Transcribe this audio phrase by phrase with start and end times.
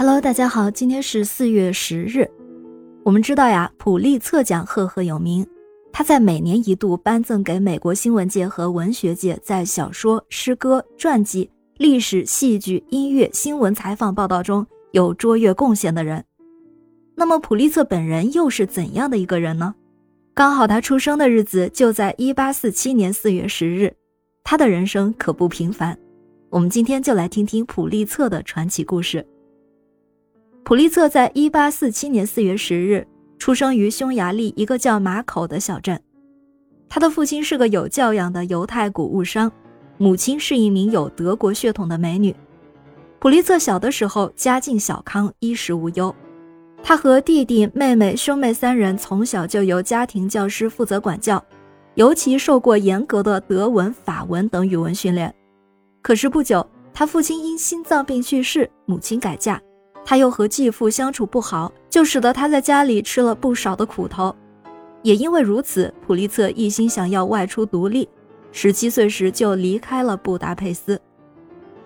[0.00, 2.30] Hello，大家好，今天是四月十日。
[3.02, 5.44] 我们知道呀，普利策奖赫赫有名，
[5.92, 16.24] 他在每年一度颁赠给美国新闻界和文学界在小说、诗歌、传记、历史、戏剧、音乐、新闻采访报道中有卓越贡献的人。
[17.16, 19.74] 那么，普利策本人又是怎样的一个人呢？
[20.32, 23.92] 刚好他出生的日子就在一八四七年四月十日，
[24.44, 25.98] 他的人生可不平凡。
[26.50, 29.26] 我们今天就来听听普利策的传奇故事。
[30.68, 33.06] 普利策在一八四七年四月十日
[33.38, 35.98] 出生于匈牙利一个叫马口的小镇。
[36.90, 39.50] 他的父亲是个有教养的犹太谷物商，
[39.96, 42.36] 母亲是一名有德国血统的美女。
[43.18, 46.14] 普利策小的时候家境小康，衣食无忧。
[46.82, 51.42] 他和弟弟妹妹、兄妹三人从小就由家庭教师负责管教，
[51.94, 55.34] 尤其受过严格的德文、法文等语文训练。
[56.02, 59.58] 可是不久，他父亲因心脏病去世，母亲改嫁。
[60.08, 64.34] 他又和继父相处不好，就使得他在家里吃了不少的苦头。
[65.02, 68.08] 也因为如此，普利策一心想要外出独立。
[68.50, 70.98] 十七岁时就离开了布达佩斯。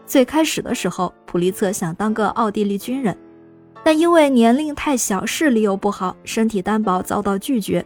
[0.06, 3.18] 最开始的时候，普利策想当个奥地利军人，
[3.82, 7.84] 但因为年龄太小，视力又不好，身体单薄，遭到拒绝。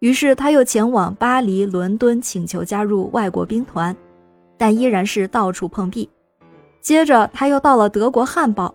[0.00, 3.96] 于是他又前往巴黎、伦敦，请求加入外国兵团，
[4.56, 6.10] 但依然是到处碰壁。
[6.80, 8.74] 接着他又到了德国汉堡。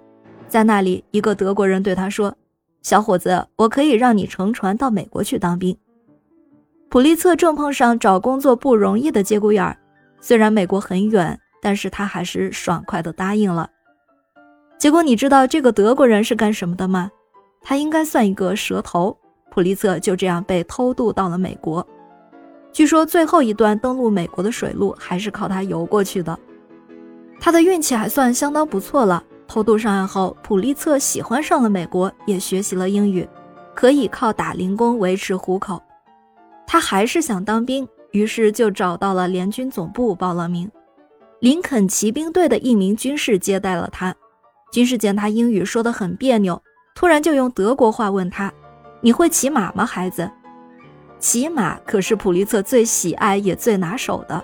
[0.54, 2.32] 在那里，一个德国人对他说
[2.84, 5.76] ：“小伙子，我可以让你乘船到美国去当兵。”
[6.90, 9.76] 普利策正碰上找工作不容易的节骨眼儿，
[10.22, 13.68] 虽然美国很远，但是他还是爽快地答应了。
[14.78, 17.10] 结果你知道这个德国人是干什么的吗？
[17.60, 19.18] 他应该算一个蛇头。
[19.50, 21.84] 普利策就这样被偷渡到了美国。
[22.72, 26.38] 据说最后一段登陆美国的水路还是靠他游过去的。
[27.40, 29.24] 他的运气还算相当不错了。
[29.54, 33.30] 偷渡上岸后，普利策喜欢上了美国，也学习了英语，
[33.76, 35.80] 可以靠打零工维持糊口。
[36.66, 40.68] 他还是想当兵，于是就找到了联军总部报了名。
[41.40, 44.16] 林肯骑兵队的一名军士接待了他。
[44.72, 46.60] 军士见他英语说得很别扭，
[46.96, 48.52] 突然就用德国话问他
[49.02, 50.28] ：“你会骑马吗，孩子？”
[51.22, 54.44] 骑马可是普利策最喜爱也最拿手的。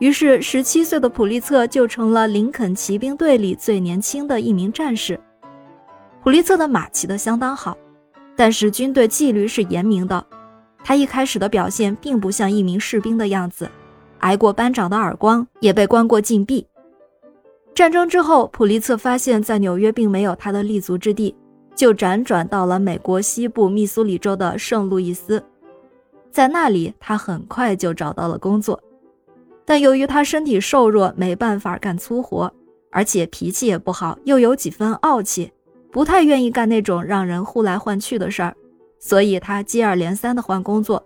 [0.00, 5.20] 于是，十七岁的普利策就成了林肯骑兵队里最年轻的一名战士。
[6.22, 7.76] 普利策的马骑得相当好，
[8.34, 10.26] 但是军队纪律是严明的。
[10.82, 13.70] 他一开始的表现并不像一名士兵的样子，
[14.20, 16.66] 挨过班长的耳光，也被关过禁闭。
[17.74, 21.36] 战争之后，普利策发现，在纽约并没有他的立足之地，
[21.74, 25.44] 就辗转到了美国西部密苏里州的圣路易斯，
[26.30, 28.82] 在那里，他很快就找到了工作。
[29.70, 32.52] 但由于他身体瘦弱，没办法干粗活，
[32.90, 35.52] 而且脾气也不好，又有几分傲气，
[35.92, 38.52] 不太愿意干那种让人呼来唤去的事儿，
[38.98, 41.00] 所以他接二连三的换工作，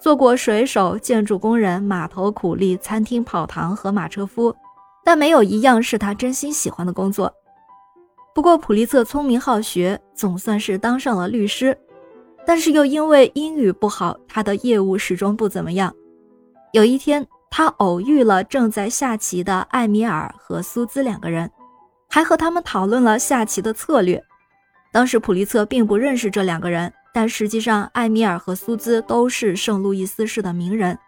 [0.00, 4.54] 做过水手、建筑工人、码头苦力、餐厅跑堂和马车夫，
[5.04, 7.34] 但没有一样是他真心喜欢的工作。
[8.32, 11.76] 不过普利策聪明好学，总算是当上了律师，
[12.46, 15.92] 但是又因为英语不好，他的业务始终不怎么样。
[16.70, 17.26] 有一天。
[17.50, 21.50] 他偶遇了正在下棋的艾米尔和苏兹两个人，
[22.08, 24.22] 还和他们讨论了下棋的策略。
[24.92, 30.98] 当时普利策并不认识这两个人，但实际上艾米尔和苏兹都是圣路易斯市的名人，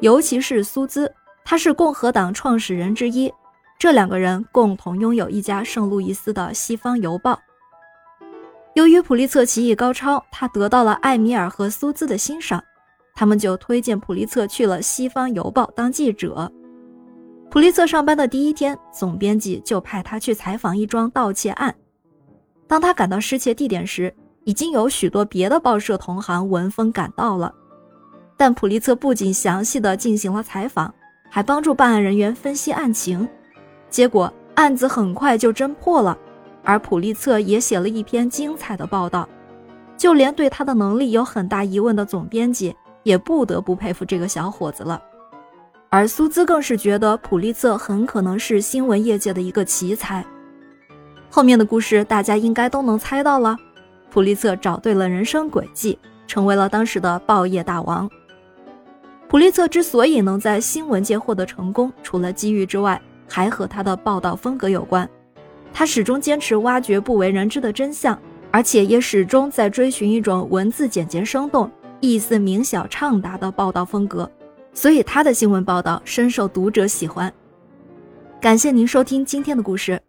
[0.00, 1.12] 尤其是苏兹，
[1.44, 3.32] 他是共和党创始人之一。
[3.78, 7.34] 这两个人共同拥有一家圣路易斯的《西方邮报》。
[8.74, 12.62] 由于普利策棋艺高超，他得到了艾米尔和苏兹的欣赏。
[13.18, 16.48] 他们就推荐普利策去了《西方邮报》当记者。
[17.50, 21.74] 普利策上班的第一天，总编辑就派他去采访一桩盗窃案。
[22.68, 24.14] 当他赶到失窃地点时，
[24.44, 27.52] 已经有许多别的报社同行闻风赶到了。
[28.36, 30.94] 但普利策不仅详细的进行了采访，
[31.28, 33.28] 还帮助办案人员分析案情。
[33.90, 36.16] 结果案子很快就侦破了，
[36.62, 39.28] 而普利策也写了一篇精彩的报道。
[39.96, 42.72] 就连对他的能力有很大疑问的总编辑。
[43.02, 45.02] 也不得不佩服这个小伙子了，
[45.88, 50.24] 而苏兹更是觉得普利策很可能是新闻业界的一个奇才。
[51.30, 53.56] 后面的故事大家应该都能猜到了，
[54.10, 58.08] 普利策找对了人生轨迹，成为了当时的报业大王。
[59.28, 65.08] 普利策之所以能在新闻界获得成功，除了机遇之外，还和他的报道风格有关。
[65.70, 68.18] 他始终坚持挖掘不为人知的真相，
[68.50, 71.70] 而且也始终在追寻一种文字简洁生动。
[72.00, 74.30] 意思明晓畅达的报道风格，
[74.72, 77.32] 所以他的新闻报道深受读者喜欢。
[78.40, 80.00] 感谢您收听今天的故事。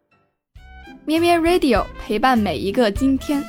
[1.05, 3.43] 咩咩 Radio 陪伴每一个今天。